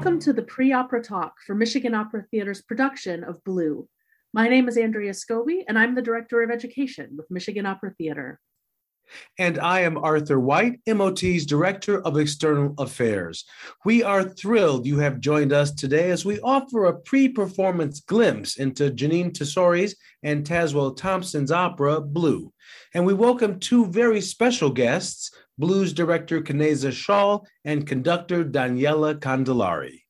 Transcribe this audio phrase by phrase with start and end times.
[0.00, 3.86] Welcome to the pre opera talk for Michigan Opera Theater's production of Blue.
[4.32, 8.40] My name is Andrea Scobie, and I'm the Director of Education with Michigan Opera Theater.
[9.38, 13.44] And I am Arthur White, MOT's Director of External Affairs.
[13.84, 18.56] We are thrilled you have joined us today as we offer a pre performance glimpse
[18.56, 22.54] into Jeanine Tesori's and Tazewell Thompson's opera, Blue.
[22.94, 30.00] And we welcome two very special guests blues director Kaneza Schaal and conductor Daniela Candillari.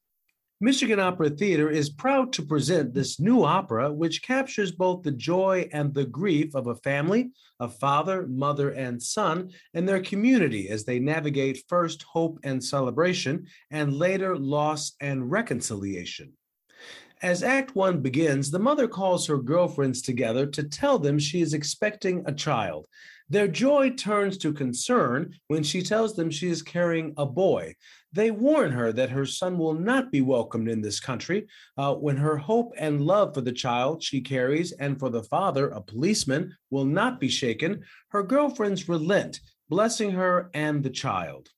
[0.62, 5.68] Michigan Opera Theater is proud to present this new opera, which captures both the joy
[5.72, 10.84] and the grief of a family, a father, mother, and son, and their community as
[10.84, 16.32] they navigate first hope and celebration, and later loss and reconciliation.
[17.22, 21.54] As Act One begins, the mother calls her girlfriends together to tell them she is
[21.54, 22.86] expecting a child.
[23.30, 27.76] Their joy turns to concern when she tells them she is carrying a boy.
[28.12, 31.46] They warn her that her son will not be welcomed in this country
[31.78, 35.68] uh, when her hope and love for the child she carries and for the father,
[35.68, 37.84] a policeman, will not be shaken.
[38.08, 41.50] Her girlfriends relent, blessing her and the child.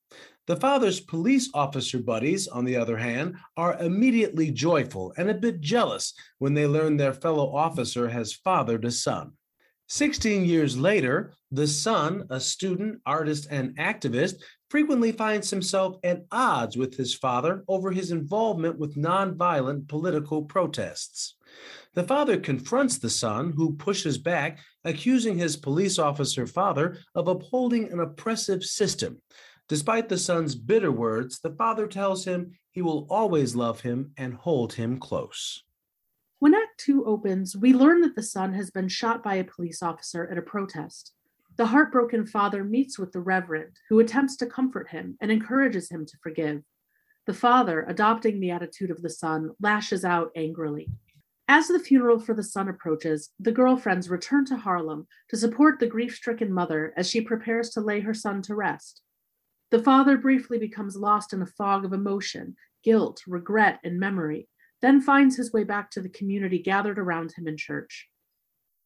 [0.45, 5.59] The father's police officer buddies, on the other hand, are immediately joyful and a bit
[5.59, 9.31] jealous when they learn their fellow officer has fathered a son.
[9.87, 14.35] 16 years later, the son, a student, artist, and activist,
[14.69, 21.35] frequently finds himself at odds with his father over his involvement with nonviolent political protests.
[21.93, 27.91] The father confronts the son, who pushes back, accusing his police officer father of upholding
[27.91, 29.21] an oppressive system.
[29.69, 34.33] Despite the son's bitter words, the father tells him he will always love him and
[34.33, 35.63] hold him close.
[36.43, 39.81] When Act Two opens, we learn that the son has been shot by a police
[39.81, 41.13] officer at a protest.
[41.55, 46.05] The heartbroken father meets with the Reverend, who attempts to comfort him and encourages him
[46.05, 46.61] to forgive.
[47.27, 50.89] The father, adopting the attitude of the son, lashes out angrily.
[51.47, 55.87] As the funeral for the son approaches, the girlfriends return to Harlem to support the
[55.87, 59.01] grief stricken mother as she prepares to lay her son to rest.
[59.71, 64.49] The father briefly becomes lost in a fog of emotion, guilt, regret, and memory
[64.83, 68.09] then finds his way back to the community gathered around him in church.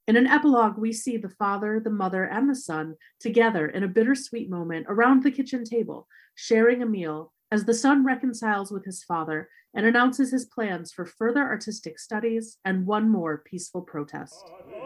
[0.07, 3.87] In an epilogue, we see the father, the mother, and the son together in a
[3.87, 9.03] bittersweet moment around the kitchen table, sharing a meal as the son reconciles with his
[9.03, 14.76] father and announces his plans for further artistic studies and one more peaceful protest.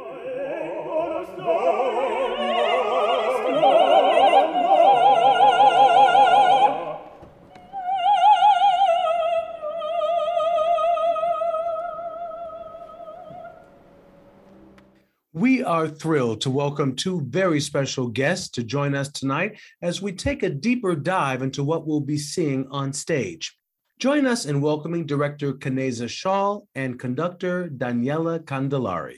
[15.41, 20.11] We are thrilled to welcome two very special guests to join us tonight as we
[20.11, 23.57] take a deeper dive into what we'll be seeing on stage.
[23.97, 29.17] Join us in welcoming director Kaneza Schaal and conductor Daniela Candillari.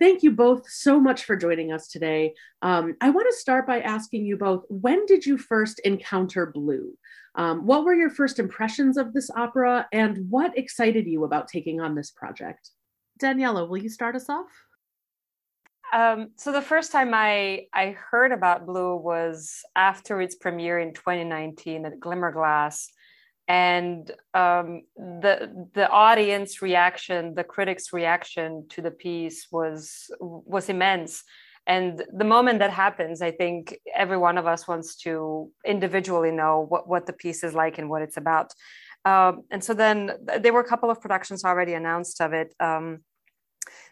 [0.00, 2.34] Thank you both so much for joining us today.
[2.60, 6.98] Um, I want to start by asking you both when did you first encounter Blue?
[7.36, 11.80] Um, what were your first impressions of this opera, and what excited you about taking
[11.80, 12.70] on this project?
[13.22, 14.48] Daniela, will you start us off?
[15.92, 20.92] Um, so the first time I I heard about Blue was after its premiere in
[20.92, 22.88] 2019 at Glimmerglass,
[23.46, 31.24] and um, the the audience reaction, the critics' reaction to the piece was was immense.
[31.66, 36.64] And the moment that happens, I think every one of us wants to individually know
[36.66, 38.54] what, what the piece is like and what it's about.
[39.04, 42.54] Um, and so then there were a couple of productions already announced of it.
[42.58, 43.00] Um,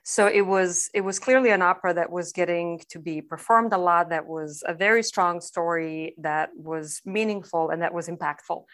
[0.03, 3.78] so it was it was clearly an opera that was getting to be performed a
[3.78, 8.65] lot that was a very strong story that was meaningful and that was impactful.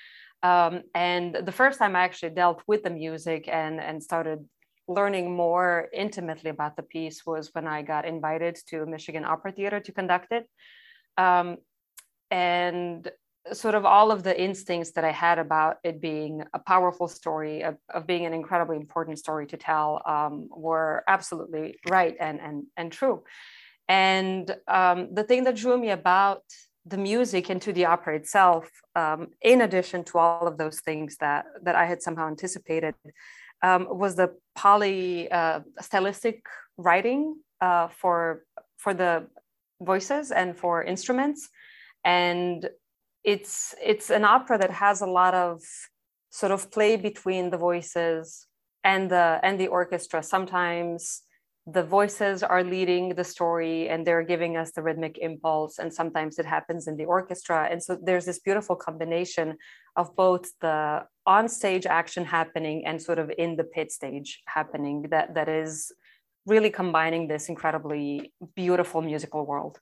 [0.43, 4.41] Um, and the first time i actually dealt with the music and and started
[4.89, 9.81] learning more intimately about the piece was when i got invited to michigan opera theater
[9.81, 10.47] to conduct it.
[11.17, 11.59] Um,
[12.31, 13.11] and
[13.53, 17.63] sort of all of the instincts that I had about it being a powerful story,
[17.63, 22.65] of, of being an incredibly important story to tell, um, were absolutely right and and
[22.77, 23.25] and true.
[23.89, 26.43] And um, the thing that drew me about
[26.87, 31.17] the music and to the opera itself, um, in addition to all of those things
[31.19, 32.95] that that I had somehow anticipated,
[33.63, 36.45] um, was the poly uh, stylistic
[36.77, 38.45] writing uh, for
[38.79, 39.27] for the
[39.81, 41.49] voices and for instruments
[42.05, 42.69] and
[43.25, 45.63] it's it's an opera that has a lot of
[46.31, 48.47] sort of play between the voices
[48.85, 50.23] and the and the orchestra.
[50.23, 51.23] Sometimes
[51.67, 56.41] the voices are leading the story and they're giving us the rhythmic impulse and sometimes
[56.41, 57.69] it happens in the orchestra.
[57.71, 59.57] And so there's this beautiful combination
[59.95, 65.07] of both the on stage action happening and sort of in the pit stage happening
[65.11, 65.93] that that is
[66.47, 69.79] really combining this incredibly beautiful musical world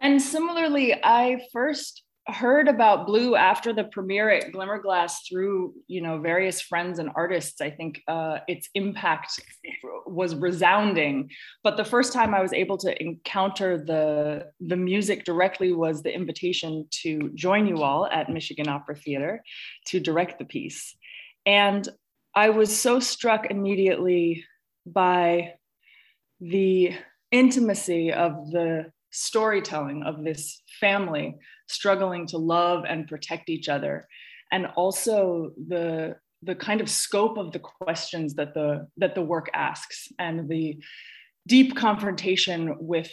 [0.00, 6.18] and similarly i first heard about blue after the premiere at glimmerglass through you know
[6.18, 7.60] various friends and artists.
[7.60, 9.40] I think uh, its impact
[10.06, 11.30] was resounding.
[11.62, 16.14] But the first time i was able to encounter the the music directly was the
[16.14, 19.42] invitation to join you all at michigan opera theater
[19.86, 20.94] to direct the piece.
[21.46, 21.88] And
[22.34, 24.44] i was so struck immediately
[24.86, 25.54] by
[26.40, 26.94] the
[27.30, 31.36] intimacy of the storytelling of this family
[31.66, 34.06] struggling to love and protect each other.
[34.52, 39.50] And also the the kind of scope of the questions that the that the work
[39.54, 40.78] asks and the
[41.46, 43.12] deep confrontation with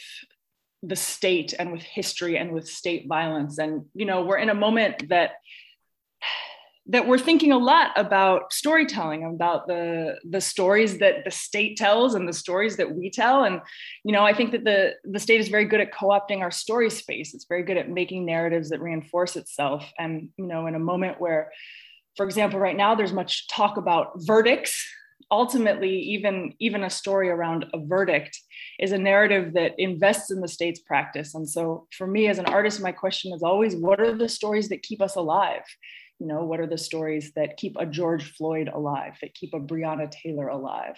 [0.83, 3.57] the state and with history and with state violence.
[3.57, 5.31] And you know we're in a moment that
[6.89, 12.15] that we're thinking a lot about storytelling about the the stories that the state tells
[12.15, 13.43] and the stories that we tell.
[13.43, 13.61] And
[14.03, 16.89] you know i think that the the state is very good at co-opting our story
[16.89, 17.33] space.
[17.33, 19.91] It's very good at making narratives that reinforce itself.
[19.99, 21.51] And you know in a moment where
[22.15, 24.85] for example right now there's much talk about verdicts
[25.29, 28.39] ultimately even even a story around a verdict
[28.79, 31.35] is a narrative that invests in the state's practice.
[31.35, 34.69] And so for me as an artist my question is always what are the stories
[34.69, 35.63] that keep us alive
[36.19, 39.59] you know what are the stories that keep a george floyd alive that keep a
[39.59, 40.95] breonna taylor alive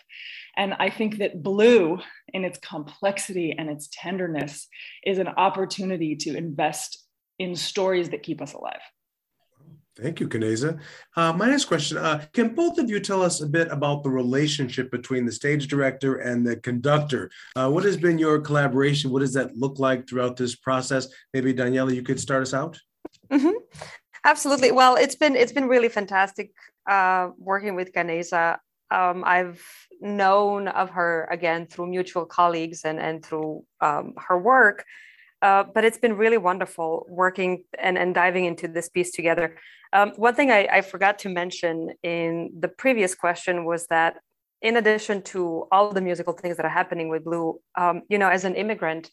[0.57, 1.99] and i think that blue
[2.33, 4.67] in its complexity and its tenderness
[5.05, 7.05] is an opportunity to invest
[7.37, 8.81] in stories that keep us alive
[10.01, 10.79] Thank you, Kaneza.
[11.17, 14.09] Uh, my next question uh, Can both of you tell us a bit about the
[14.09, 17.29] relationship between the stage director and the conductor?
[17.55, 19.11] Uh, what has been your collaboration?
[19.11, 21.09] What does that look like throughout this process?
[21.33, 22.79] Maybe, Daniela, you could start us out.
[23.29, 23.49] Mm-hmm.
[24.25, 24.71] Absolutely.
[24.71, 26.51] Well, it's been it's been really fantastic
[26.89, 28.57] uh, working with Kaneza.
[28.91, 29.63] Um, I've
[30.01, 34.83] known of her again through mutual colleagues and and through um, her work,
[35.41, 39.57] uh, but it's been really wonderful working and, and diving into this piece together.
[39.93, 44.17] Um, one thing I, I forgot to mention in the previous question was that
[44.61, 48.27] in addition to all the musical things that are happening with Blue, um, you know,
[48.27, 49.09] as an immigrant,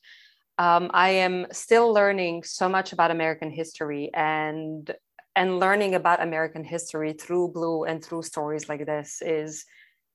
[0.58, 4.91] um, I am still learning so much about American history and
[5.35, 9.67] and learning about American history through Blue and through stories like this is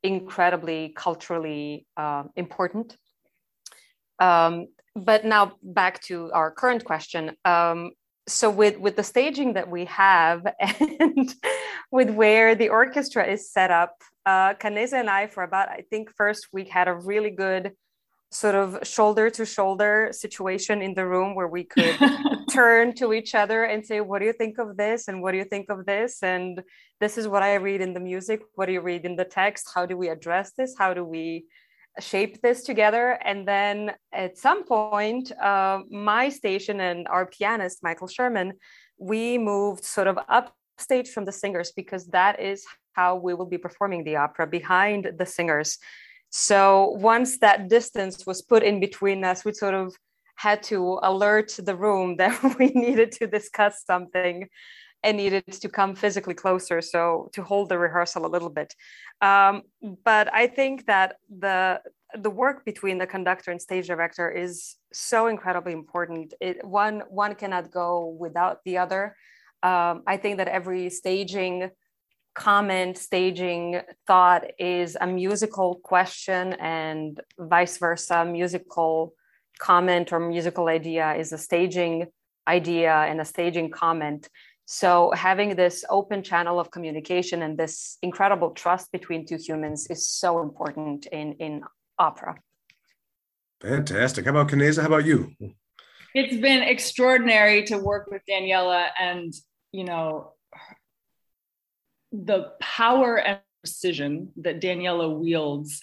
[0.01, 2.97] incredibly culturally uh, important.
[4.17, 7.37] Um, but now back to our current question.
[7.45, 7.91] Um,
[8.27, 11.33] so with with the staging that we have and
[11.91, 13.95] with where the orchestra is set up,
[14.25, 17.73] uh, Kaneza and I, for about I think first week, had a really good
[18.31, 21.97] sort of shoulder to shoulder situation in the room where we could
[22.51, 25.07] turn to each other and say what do you think of this?
[25.07, 26.23] And what do you think of this?
[26.23, 26.61] And
[26.99, 28.41] this is what i read in the music.
[28.55, 29.69] What do you read in the text?
[29.73, 30.75] How do we address this?
[30.77, 31.45] How do we
[31.99, 33.19] shape this together?
[33.23, 38.53] And then at some point uh, my station and our pianist michael sherman
[39.01, 42.63] we moved sort of upstage from the singers because that is
[42.93, 45.79] how we will be performing the opera behind the singers
[46.31, 49.93] so once that distance was put in between us, we sort of
[50.37, 54.47] had to alert the room that we needed to discuss something
[55.03, 58.73] and needed to come physically closer so to hold the rehearsal a little bit.
[59.21, 59.63] Um,
[60.03, 61.81] but i think that the
[62.15, 66.33] the work between the conductor and stage director is so incredibly important.
[66.41, 69.15] It, one one cannot go without the other.
[69.63, 71.71] Um, i think that every staging
[72.33, 78.25] comment, staging, thought is a musical question, and vice versa.
[78.25, 79.13] Musical
[79.59, 82.07] comment or musical idea is a staging
[82.47, 84.27] idea and a staging comment.
[84.65, 90.07] So, having this open channel of communication and this incredible trust between two humans is
[90.07, 91.63] so important in, in
[91.99, 92.35] opera.
[93.61, 94.25] Fantastic.
[94.25, 94.81] How about Kaneza?
[94.81, 95.33] How about you?
[96.13, 99.33] It's been extraordinary to work with Daniela and,
[99.71, 100.33] you know,
[102.11, 105.81] the power and precision that Daniela wields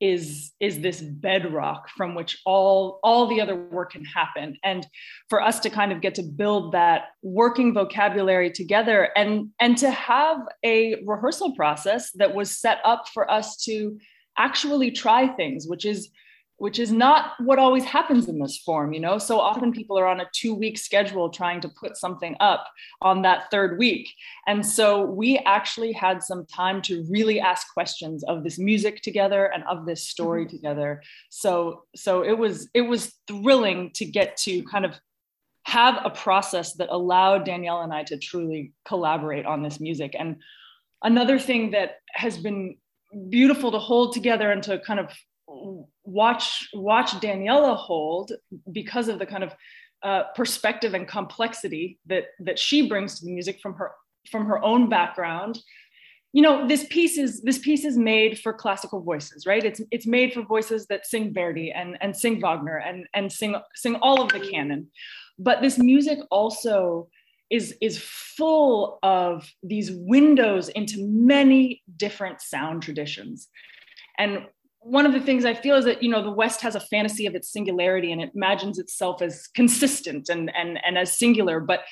[0.00, 4.56] is is this bedrock from which all all the other work can happen.
[4.64, 4.86] And
[5.28, 9.90] for us to kind of get to build that working vocabulary together and and to
[9.90, 13.98] have a rehearsal process that was set up for us to
[14.38, 16.08] actually try things which is
[16.60, 19.16] which is not what always happens in this form you know?
[19.16, 22.66] So often people are on a two week schedule trying to put something up
[23.00, 24.12] on that third week.
[24.46, 29.46] And so we actually had some time to really ask questions of this music together
[29.46, 30.56] and of this story mm-hmm.
[30.56, 31.02] together.
[31.30, 35.00] So so it was it was thrilling to get to kind of
[35.64, 40.14] have a process that allowed danielle and i to truly collaborate on this music.
[40.18, 40.36] And
[41.02, 42.76] another thing that has been
[43.30, 45.08] beautiful to hold together and to kind of
[46.10, 48.32] watch watch Daniela hold
[48.72, 49.54] because of the kind of
[50.02, 53.92] uh, perspective and complexity that that she brings to the music from her
[54.30, 55.58] from her own background.
[56.32, 59.64] You know, this piece is this piece is made for classical voices, right?
[59.64, 63.56] It's it's made for voices that sing Verdi and and sing Wagner and and sing
[63.74, 64.88] sing all of the canon.
[65.38, 67.08] But this music also
[67.50, 73.48] is is full of these windows into many different sound traditions
[74.18, 74.46] and
[74.80, 77.26] one of the things I feel is that you know the West has a fantasy
[77.26, 81.84] of its singularity and it imagines itself as consistent and and and as singular, but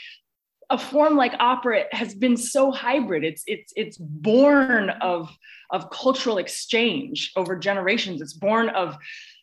[0.71, 3.25] a form like opera has been so hybrid.
[3.25, 5.30] It's it's it's born of
[5.71, 8.21] of cultural exchange over generations.
[8.21, 8.97] It's born of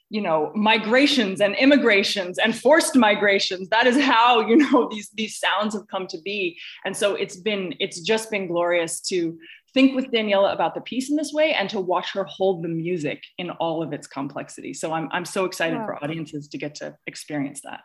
[0.09, 5.39] you know migrations and immigrations and forced migrations that is how you know these these
[5.39, 9.37] sounds have come to be and so it's been it's just been glorious to
[9.75, 12.69] think with Daniela about the piece in this way and to watch her hold the
[12.69, 14.73] music in all of its complexity.
[14.73, 17.81] So I'm, I'm so excited for audiences to get to experience that.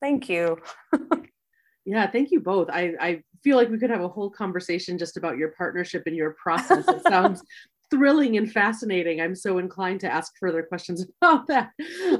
[0.00, 0.56] Thank you.
[1.84, 2.70] yeah, thank you both.
[2.70, 6.16] I, I feel like we could have a whole conversation just about your partnership and
[6.16, 6.88] your process.
[6.88, 7.42] It sounds
[7.94, 9.20] thrilling and fascinating.
[9.20, 11.70] I'm so inclined to ask further questions about that.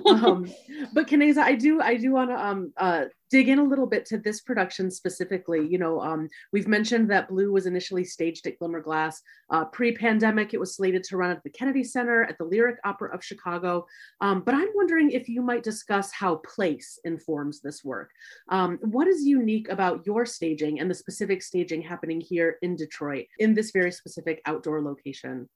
[0.07, 0.51] Um,
[0.93, 3.05] but Kaneza, I do I do want to um, uh,
[3.35, 5.67] dig in a little bit to this production specifically.
[5.67, 9.21] You know, um, we've mentioned that Blue was initially staged at Glimmerglass.
[9.51, 13.13] Uh, Pre-pandemic, it was slated to run at the Kennedy Center at the Lyric Opera
[13.13, 13.87] of Chicago.
[14.21, 18.13] Um, but I'm wondering if you might discuss how place informs this work.
[18.51, 23.27] Um, what is unique about your staging and the specific staging happening here in Detroit
[23.41, 25.49] in this very specific outdoor location?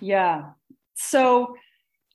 [0.00, 0.50] Yeah.
[0.94, 1.56] So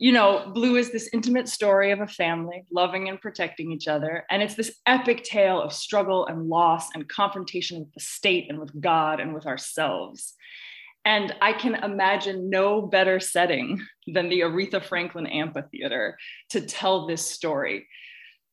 [0.02, 4.26] you know, Blue is this intimate story of a family loving and protecting each other.
[4.32, 8.60] And it's this epic tale of struggle and loss and confrontation with the state and
[8.60, 10.34] with God and with ourselves.
[11.06, 16.18] And I can imagine no better setting than the Aretha Franklin Amphitheater
[16.50, 17.88] to tell this story.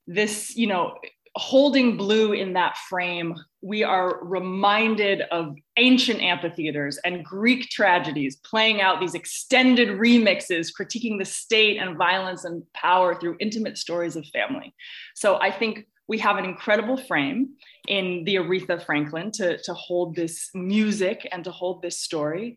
[0.07, 0.97] This, you know,
[1.37, 8.81] holding blue in that frame, we are reminded of ancient amphitheaters and Greek tragedies playing
[8.81, 14.27] out these extended remixes, critiquing the state and violence and power through intimate stories of
[14.27, 14.75] family.
[15.15, 17.51] So I think we have an incredible frame
[17.87, 22.57] in the Aretha Franklin to, to hold this music and to hold this story.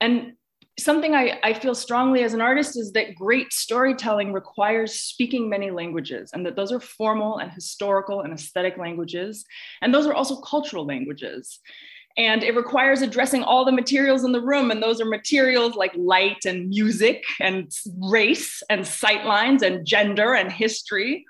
[0.00, 0.32] And
[0.78, 5.70] something I, I feel strongly as an artist is that great storytelling requires speaking many
[5.70, 9.44] languages, and that those are formal and historical and aesthetic languages.
[9.82, 11.60] And those are also cultural languages.
[12.16, 14.72] And it requires addressing all the materials in the room.
[14.72, 17.70] And those are materials like light and music and
[18.00, 21.24] race and sightlines and gender and history.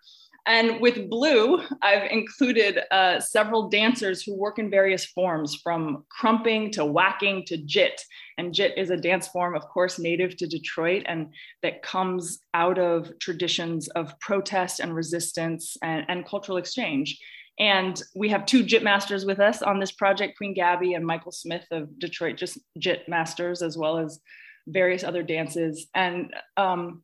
[0.49, 6.73] And with Blue, I've included uh, several dancers who work in various forms from krumping
[6.73, 8.03] to waacking to jit.
[8.39, 12.79] And jit is a dance form, of course, native to Detroit and that comes out
[12.79, 17.21] of traditions of protest and resistance and, and cultural exchange.
[17.59, 21.33] And we have two JIT masters with us on this project, Queen Gabby and Michael
[21.33, 24.19] Smith of Detroit just JIT masters, as well as
[24.67, 25.89] various other dances.
[25.95, 27.03] And, um,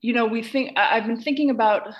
[0.00, 1.92] you know, we think, I've been thinking about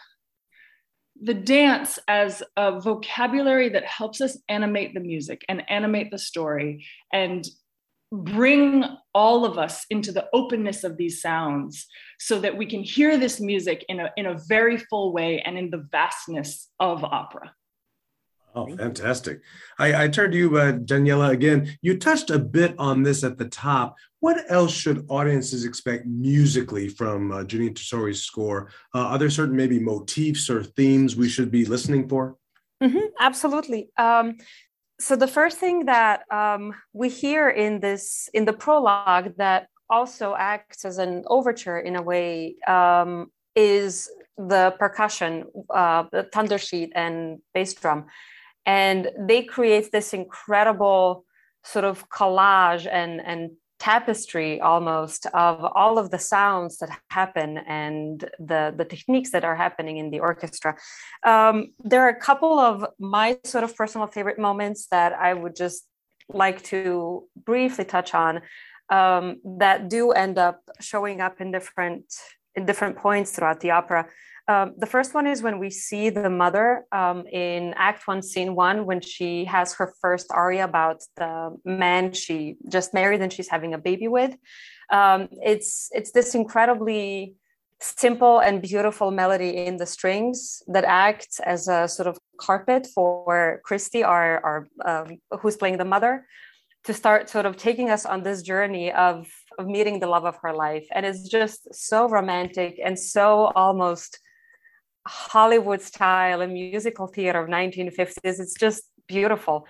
[1.21, 6.85] the dance as a vocabulary that helps us animate the music and animate the story
[7.13, 7.47] and
[8.13, 11.87] bring all of us into the openness of these sounds
[12.19, 15.59] so that we can hear this music in a, in a very full way and
[15.59, 17.53] in the vastness of opera.
[18.55, 19.41] Oh, fantastic.
[19.79, 21.77] I, I turn to you, uh, Daniela, again.
[21.83, 23.97] You touched a bit on this at the top.
[24.21, 28.71] What else should audiences expect musically from uh, Jeanine Tesori's score?
[28.95, 32.37] Uh, are there certain maybe motifs or themes we should be listening for?
[32.81, 33.91] Mm-hmm, absolutely.
[33.97, 34.37] Um,
[35.01, 40.35] so the first thing that um, we hear in this in the prologue that also
[40.37, 44.09] acts as an overture in a way um, is
[44.39, 48.07] the percussion, uh, the thunder sheet and bass drum
[48.67, 51.25] and they create this incredible
[51.65, 58.31] sort of collage and and tapestry almost of all of the sounds that happen and
[58.39, 60.77] the the techniques that are happening in the orchestra
[61.25, 65.57] um, there are a couple of my sort of personal favorite moments that i would
[65.57, 65.87] just
[66.29, 68.41] like to briefly touch on
[68.91, 72.05] um, that do end up showing up in different
[72.55, 74.07] in different points throughout the opera.
[74.47, 78.55] Um, the first one is when we see the mother um, in Act One, Scene
[78.55, 83.49] One, when she has her first aria about the man she just married and she's
[83.49, 84.37] having a baby with.
[84.91, 87.37] Um, it's it's this incredibly
[87.81, 93.61] simple and beautiful melody in the strings that acts as a sort of carpet for
[93.65, 96.27] Christy, our, our um, who's playing the mother,
[96.85, 99.27] to start sort of taking us on this journey of,
[99.59, 100.87] of meeting the love of her life.
[100.93, 104.19] And it's just so romantic and so almost
[105.07, 108.19] Hollywood style and musical theater of 1950s.
[108.25, 109.67] It's just beautiful.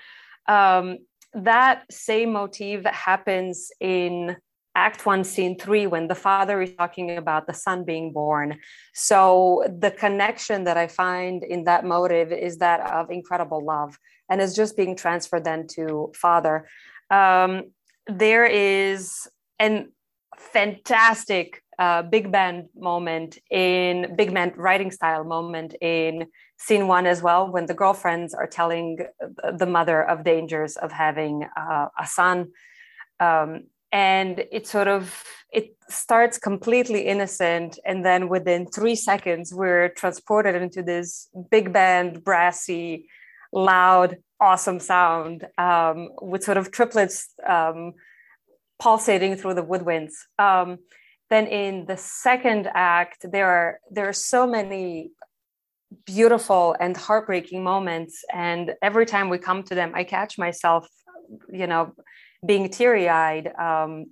[0.49, 0.99] Um,
[1.33, 4.37] that same motif happens in
[4.77, 8.59] act one scene three when the father is talking about the son being born
[8.93, 13.97] so the connection that i find in that motive is that of incredible love
[14.29, 16.69] and is just being transferred then to father
[17.11, 17.63] um,
[18.09, 19.29] there is
[19.61, 19.93] an
[20.39, 26.27] fantastic uh, big band moment in big band writing style moment in
[26.59, 28.99] scene one as well when the girlfriends are telling
[29.59, 32.51] the mother of dangers of having uh, a son.
[33.21, 39.89] Um, and it sort of it starts completely innocent and then within three seconds we're
[39.91, 43.07] transported into this big band brassy
[43.53, 47.93] loud awesome sound um, with sort of triplets um,
[48.79, 50.13] pulsating through the woodwinds.
[50.39, 50.79] Um,
[51.35, 55.11] then in the second act there are there are so many
[56.07, 60.89] beautiful and heartbreaking moments and every time we come to them i catch myself
[61.61, 61.93] you know
[62.47, 63.53] being teary eyed.
[63.59, 64.07] Um,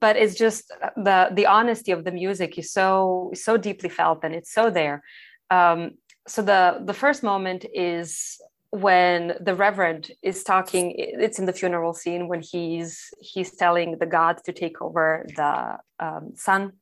[0.00, 4.34] but it's just the the honesty of the music is so so deeply felt and
[4.34, 5.02] it's so there.
[5.50, 5.92] Um,
[6.26, 8.38] so the the first moment is
[8.80, 14.06] when the reverend is talking it's in the funeral scene when he's he's telling the
[14.06, 16.72] god to take over the um, son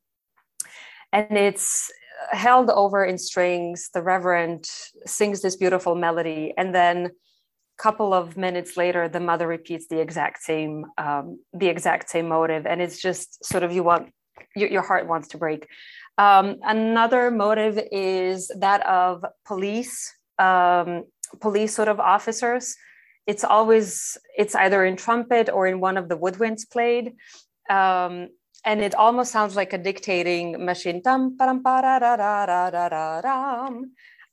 [1.13, 1.91] and it's
[2.31, 3.89] held over in strings.
[3.93, 4.65] The reverend
[5.05, 6.53] sings this beautiful melody.
[6.57, 11.67] And then a couple of minutes later the mother repeats the exact same um, the
[11.67, 12.65] exact same motive.
[12.65, 14.11] And it's just sort of you want
[14.55, 15.67] your, your heart wants to break.
[16.17, 21.03] Um, another motive is that of police um,
[21.39, 22.75] police sort of officers
[23.25, 27.13] it's always it's either in trumpet or in one of the woodwinds played
[27.69, 28.29] um,
[28.65, 31.01] and it almost sounds like a dictating machine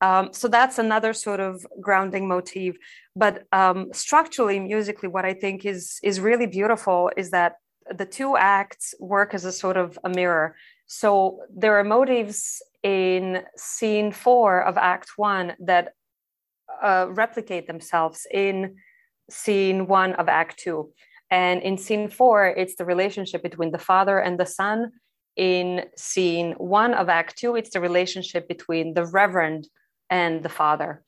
[0.01, 2.77] um, so that's another sort of grounding motif.
[3.15, 7.57] But um, structurally, musically, what I think is is really beautiful is that
[7.95, 10.57] the two acts work as a sort of a mirror.
[10.87, 15.93] So there are motives in scene four of Act One that
[16.83, 18.77] uh, replicate themselves in
[19.31, 20.93] scene one of Act Two.
[21.31, 24.93] And in scene four, it's the relationship between the father and the son.
[25.37, 29.69] In scene one of Act Two, it's the relationship between the reverend
[30.11, 31.03] and the father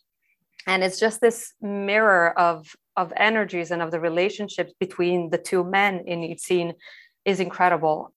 [0.66, 5.64] and it's just this mirror of of energies and of the relationships between the two
[5.64, 6.74] men in each scene
[7.24, 8.11] is incredible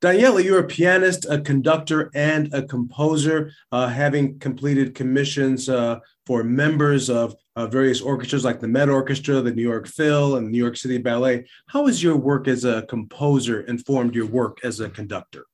[0.00, 6.44] Daniela, you're a pianist, a conductor, and a composer, uh, having completed commissions uh, for
[6.44, 10.58] members of uh, various orchestras like the Met Orchestra, the New York Phil, and New
[10.58, 11.48] York City Ballet.
[11.66, 15.46] How has your work as a composer informed your work as a conductor?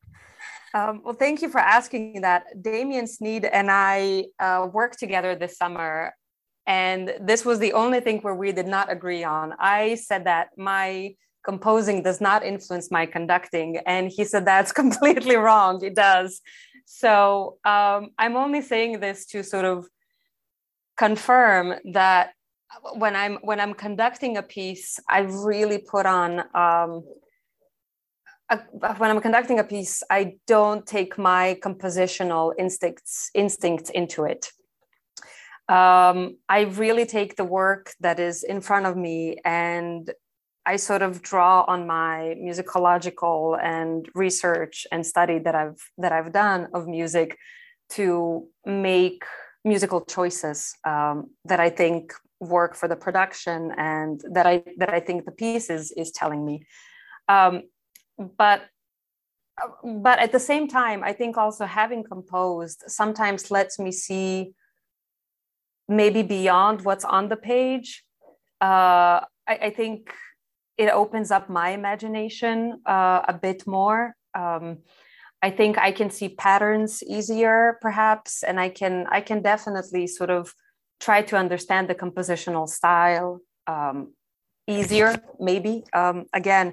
[0.75, 2.61] Um, well, thank you for asking that.
[2.61, 6.15] Damien Sneed and I uh, worked together this summer,
[6.67, 9.55] and this was the only thing where we did not agree on.
[9.59, 15.37] I said that my composing does not influence my conducting, and he said that's completely
[15.37, 15.83] wrong.
[15.85, 16.41] It does.
[16.87, 19.87] So um, I'm only saying this to sort of
[20.97, 22.33] confirm that
[22.95, 27.05] when I'm when I'm conducting a piece, I really put on um,
[28.69, 34.51] when I'm conducting a piece, I don't take my compositional instincts instincts into it.
[35.69, 40.13] Um, I really take the work that is in front of me and
[40.67, 46.33] I sort of draw on my musicological and research and study that I've that I've
[46.33, 47.39] done of music
[47.91, 49.25] to make
[49.65, 55.01] musical choices um, that I think work for the production and that I that I
[55.01, 56.67] think the piece is is telling me.
[57.29, 57.63] Um,
[58.19, 58.63] but
[59.83, 64.53] but at the same time i think also having composed sometimes lets me see
[65.89, 68.05] maybe beyond what's on the page
[68.61, 70.15] uh, I, I, think
[70.77, 74.79] it opens up my imagination uh, a bit more um,
[75.43, 80.31] i think i can see patterns easier perhaps and i can i can definitely sort
[80.31, 80.55] of
[81.01, 84.13] try to understand the compositional style um,
[84.67, 86.73] easier maybe um, again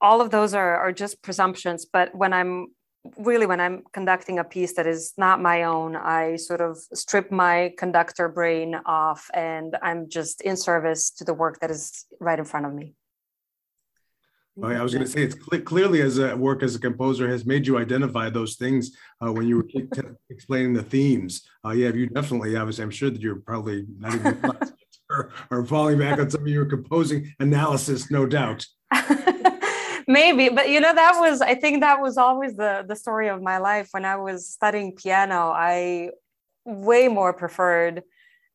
[0.00, 1.84] all of those are, are just presumptions.
[1.84, 2.68] But when I'm
[3.16, 7.30] really when i'm conducting a piece that is not my own i sort of strip
[7.30, 12.38] my conductor brain off and i'm just in service to the work that is right
[12.38, 12.92] in front of me
[14.62, 17.44] I was going to say it's cl- clearly as a work as a composer has
[17.46, 21.48] made you identify those things uh, when you were t- explaining the themes.
[21.64, 22.56] Uh, yeah, you definitely.
[22.56, 24.38] Obviously, I'm sure that you're probably not even
[25.10, 28.66] or, or falling back on some of your composing analysis, no doubt.
[30.08, 33.42] maybe but you know that was i think that was always the the story of
[33.42, 36.08] my life when i was studying piano i
[36.64, 38.02] way more preferred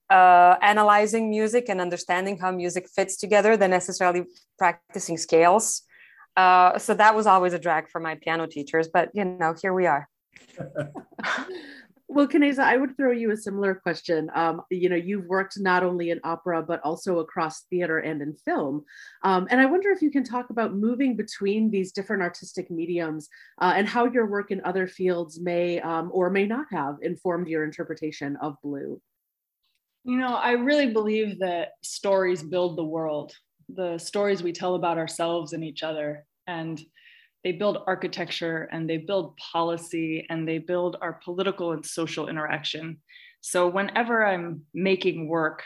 [0.09, 4.23] uh, analyzing music and understanding how music fits together than necessarily
[4.57, 5.83] practicing scales
[6.37, 9.73] uh, so that was always a drag for my piano teachers but you know here
[9.73, 10.07] we are
[12.13, 14.29] Well, Kaneza, I would throw you a similar question.
[14.35, 18.35] Um, you know, you've worked not only in opera, but also across theater and in
[18.35, 18.83] film.
[19.23, 23.29] Um, and I wonder if you can talk about moving between these different artistic mediums
[23.59, 27.47] uh, and how your work in other fields may um, or may not have informed
[27.47, 29.01] your interpretation of Blue.
[30.03, 33.33] You know, I really believe that stories build the world,
[33.75, 36.25] the stories we tell about ourselves and each other.
[36.47, 36.81] And
[37.43, 43.01] they build architecture and they build policy and they build our political and social interaction.
[43.41, 45.63] So whenever I'm making work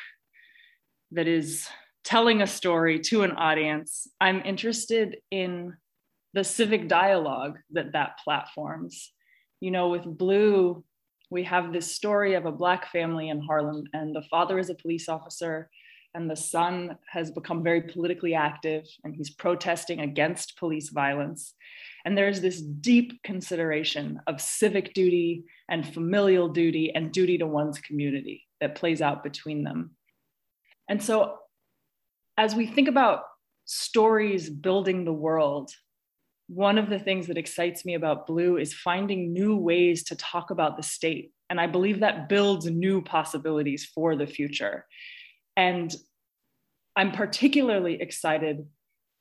[1.11, 1.67] that is
[2.03, 5.75] telling a story to an audience, I'm interested in
[6.33, 9.11] the civic dialogue that that platforms.
[9.59, 10.83] You know, with Blue,
[11.29, 14.75] we have this story of a Black family in Harlem, and the father is a
[14.75, 15.69] police officer,
[16.17, 21.53] and the son has become very politically active and he's protesting against police violence.
[22.05, 27.79] And there's this deep consideration of civic duty and familial duty and duty to one's
[27.79, 29.91] community that plays out between them.
[30.89, 31.37] And so,
[32.35, 33.21] as we think about
[33.65, 35.69] stories building the world,
[36.47, 40.49] one of the things that excites me about Blue is finding new ways to talk
[40.49, 41.31] about the state.
[41.51, 44.85] And I believe that builds new possibilities for the future.
[45.57, 45.93] And
[46.97, 48.65] I'm particularly excited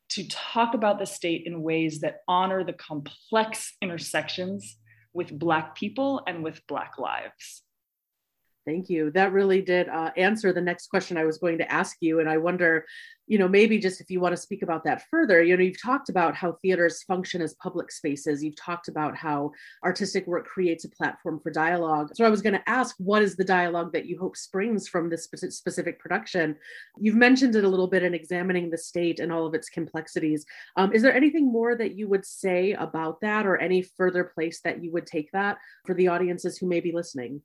[0.09, 4.79] to talk about the state in ways that honor the complex intersections
[5.13, 7.63] with Black people and with Black lives.
[8.67, 9.13] Thank you.
[9.13, 12.19] That really did uh, answer the next question I was going to ask you.
[12.19, 12.85] And I wonder,
[13.29, 15.81] you know, maybe just if you want to speak about that further, you know, you've
[15.81, 18.43] talked about how theaters function as public spaces.
[18.43, 19.53] You've talked about how
[19.85, 22.11] artistic work creates a platform for dialogue.
[22.17, 25.11] So I was going to ask, what is the dialogue that you hope springs from
[25.11, 26.57] this specific production?
[26.99, 30.45] You've mentioned it a little bit in examining the state and all of its complexities.
[30.77, 34.61] Um, is there anything more that you would say about that or any further place
[34.65, 37.43] that you would take that for the audiences who may be listening?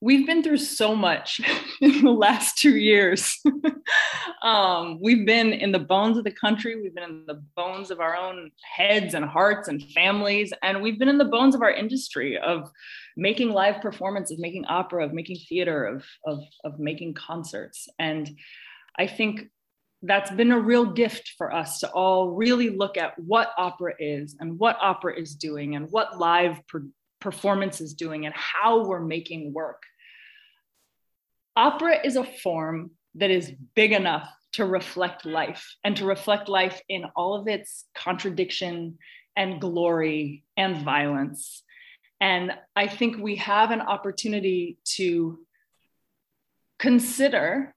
[0.00, 1.40] We've been through so much
[1.80, 3.38] in the last two years.
[4.42, 8.00] um, we've been in the bones of the country, we've been in the bones of
[8.00, 11.70] our own heads and hearts and families, and we've been in the bones of our
[11.70, 12.70] industry of
[13.16, 17.88] making live performance, of making opera, of making theater, of, of, of making concerts.
[17.98, 18.38] And
[18.98, 19.48] I think
[20.02, 24.36] that's been a real gift for us to all really look at what opera is
[24.38, 26.86] and what opera is doing and what live per-
[27.26, 29.82] performance is doing and how we're making work.
[31.56, 36.80] Opera is a form that is big enough to reflect life and to reflect life
[36.88, 38.98] in all of its contradiction
[39.34, 41.64] and glory and violence.
[42.20, 45.40] And I think we have an opportunity to
[46.78, 47.74] consider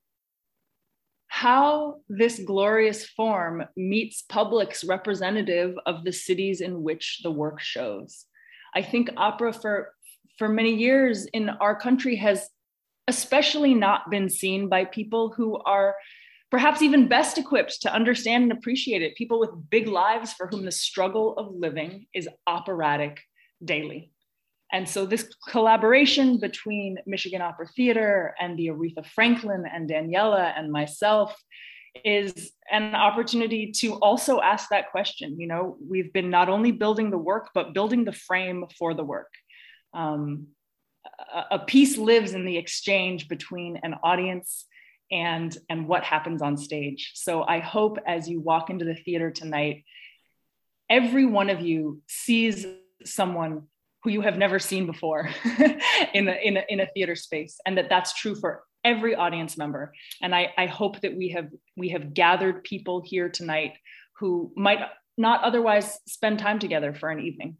[1.27, 8.27] how this glorious form meets public's representative of the cities in which the work shows.
[8.75, 9.93] I think opera for
[10.37, 12.49] for many years in our country has
[13.07, 15.95] especially not been seen by people who are
[16.51, 19.15] perhaps even best equipped to understand and appreciate it.
[19.15, 23.19] People with big lives for whom the struggle of living is operatic
[23.63, 24.11] daily.
[24.71, 30.71] And so this collaboration between michigan opera theater and the aretha franklin and daniela and
[30.71, 31.35] myself
[32.03, 35.39] is an opportunity to also ask that question.
[35.39, 39.03] You know, we've been not only building the work, but building the frame for the
[39.03, 39.31] work.
[39.93, 40.47] Um,
[41.51, 44.65] a, piece lives in the exchange between an audience
[45.11, 47.11] and and what happens on stage.
[47.15, 49.83] So I hope as you walk into the theater tonight,
[50.89, 52.65] every one of you sees
[53.05, 53.63] someone
[54.03, 55.29] who you have never seen before
[56.13, 59.57] in, a, in, a, in a theater space and that that's true for every audience
[59.57, 59.93] member.
[60.21, 63.73] And I, I hope that we have we have gathered people here tonight
[64.19, 64.79] who might
[65.17, 67.57] not otherwise spend time together for an evening.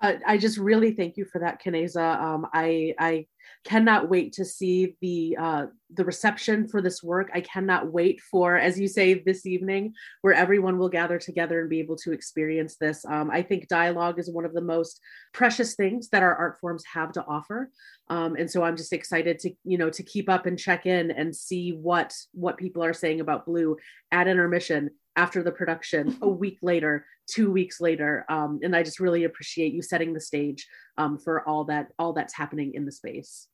[0.00, 2.20] Uh, I just really thank you for that, Kaneza.
[2.20, 3.26] Um, I I
[3.64, 7.30] cannot wait to see the uh, the reception for this work.
[7.34, 11.70] I cannot wait for, as you say, this evening, where everyone will gather together and
[11.70, 13.04] be able to experience this.
[13.04, 15.00] Um, I think dialogue is one of the most
[15.32, 17.70] precious things that our art forms have to offer,
[18.08, 21.10] um, and so I'm just excited to you know to keep up and check in
[21.10, 23.76] and see what what people are saying about Blue
[24.12, 29.00] at intermission after the production a week later two weeks later um, and i just
[29.00, 32.92] really appreciate you setting the stage um, for all that all that's happening in the
[32.92, 33.48] space.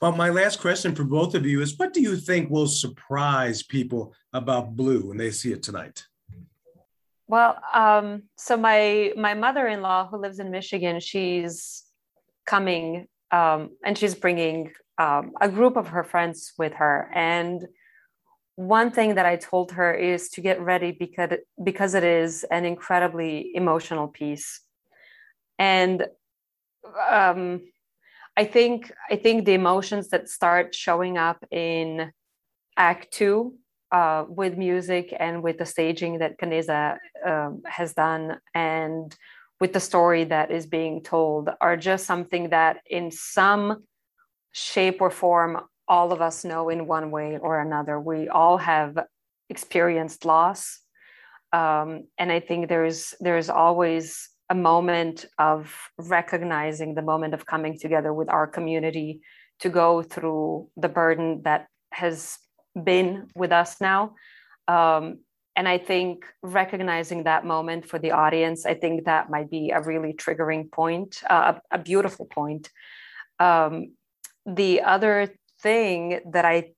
[0.00, 3.62] Well my last question for both of you is what do you think will surprise
[3.62, 6.04] people about blue when they see it tonight?
[7.28, 11.84] Well um, so my my mother-in-law who lives in michigan she's
[12.44, 17.10] coming um, and she's bringing um, a group of her friends with her.
[17.14, 17.66] And
[18.56, 21.30] one thing that I told her is to get ready because
[21.62, 24.60] because it is an incredibly emotional piece,
[25.58, 26.06] and
[27.10, 27.62] um,
[28.36, 32.12] I think I think the emotions that start showing up in
[32.76, 33.56] Act Two
[33.90, 39.14] uh, with music and with the staging that Kaneza um, has done and
[39.60, 43.84] with the story that is being told are just something that in some
[44.50, 45.60] shape or form
[45.92, 48.00] all of us know in one way or another.
[48.00, 48.98] We all have
[49.50, 50.80] experienced loss.
[51.52, 54.04] Um, and I think there's there's always
[54.48, 55.58] a moment of
[55.98, 59.20] recognizing the moment of coming together with our community
[59.60, 62.38] to go through the burden that has
[62.90, 64.14] been with us now.
[64.68, 65.04] Um,
[65.56, 69.82] and I think recognizing that moment for the audience, I think that might be a
[69.82, 72.70] really triggering point, uh, a, beautiful point.
[73.38, 73.92] Um,
[74.46, 75.28] the other
[75.62, 76.72] thing that I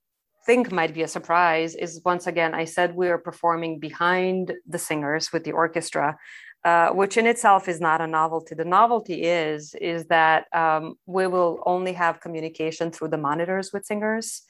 [0.46, 4.78] think might be a surprise is once again, I said we are performing behind the
[4.78, 6.16] singers with the orchestra.
[6.64, 8.54] Uh, which in itself is not a novelty.
[8.54, 13.84] The novelty is is that um, we will only have communication through the monitors with
[13.84, 14.44] singers.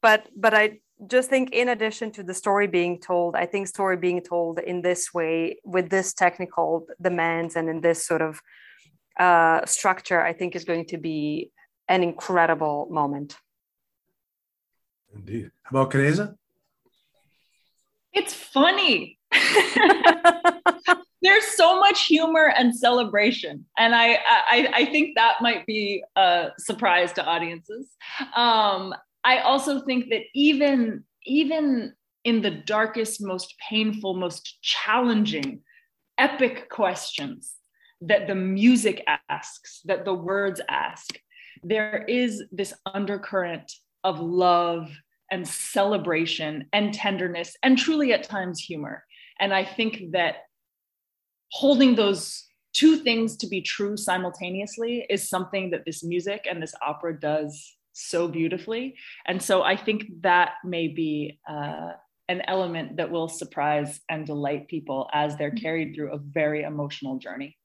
[0.00, 3.96] But but I just think in addition to the story being told, I think story
[3.96, 8.40] being told in this way with this technical demands and in this sort of
[9.18, 11.50] uh, structure, I think is going to be
[11.88, 13.34] an incredible moment.
[15.14, 15.50] Indeed.
[15.62, 16.36] How about Kaneza?
[18.12, 19.18] It's funny.
[21.22, 26.48] There's so much humor and celebration, and I, I I think that might be a
[26.58, 27.86] surprise to audiences.
[28.34, 31.94] Um, I also think that even even
[32.24, 35.60] in the darkest, most painful, most challenging,
[36.18, 37.54] epic questions
[38.00, 41.18] that the music asks, that the words ask,
[41.62, 43.72] there is this undercurrent
[44.04, 44.90] of love
[45.30, 49.04] and celebration and tenderness and truly at times humor.
[49.40, 50.36] And I think that
[51.52, 56.74] holding those two things to be true simultaneously is something that this music and this
[56.86, 58.94] opera does so beautifully.
[59.26, 61.92] And so I think that may be uh,
[62.28, 67.18] an element that will surprise and delight people as they're carried through a very emotional
[67.18, 67.56] journey.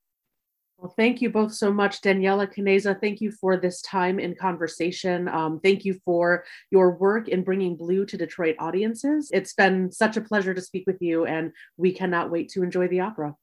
[0.79, 2.99] Well, thank you both so much, Daniela Kaneza.
[3.01, 5.27] Thank you for this time in conversation.
[5.27, 9.31] Um, thank you for your work in bringing Blue to Detroit audiences.
[9.33, 12.87] It's been such a pleasure to speak with you, and we cannot wait to enjoy
[12.89, 13.33] the opera.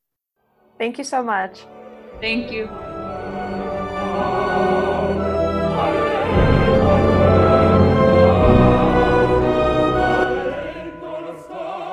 [0.78, 1.66] Thank you so much.
[2.20, 2.68] Thank you.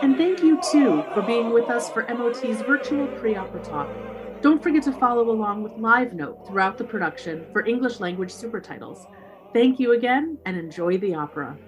[0.03, 3.89] And thank you, too, for being with us for MOT's virtual pre opera talk.
[4.41, 8.59] Don't forget to follow along with Live Note throughout the production for English language super
[8.59, 9.05] titles.
[9.53, 11.59] Thank you again and enjoy the opera.